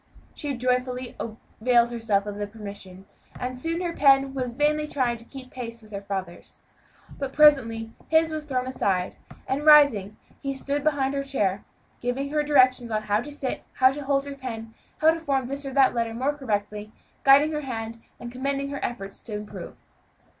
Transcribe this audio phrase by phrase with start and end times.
[0.33, 3.05] She joyfully availed herself of the permission,
[3.39, 6.57] and soon her pen was vainly trying to keep pace with her father's.
[7.19, 9.15] But presently his was thrown aside,
[9.47, 11.63] and rising, he stood behind her chair,
[11.99, 15.67] giving her directions how to sit, how to hold the pen, how to form this
[15.67, 16.91] or that letter more correctly,
[17.23, 19.77] guiding her hand, and commending her efforts to improve.